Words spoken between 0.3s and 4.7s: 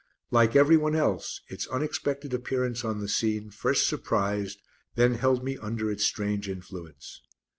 Like everyone else, its unexpected appearance on the scene first surprised